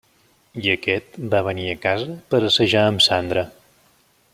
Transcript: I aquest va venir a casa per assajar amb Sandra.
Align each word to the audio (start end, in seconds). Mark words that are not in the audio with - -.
I 0.61 0.71
aquest 0.75 1.19
va 1.35 1.43
venir 1.49 1.67
a 1.73 1.77
casa 1.85 2.17
per 2.33 2.43
assajar 2.49 2.85
amb 2.89 3.05
Sandra. 3.11 3.49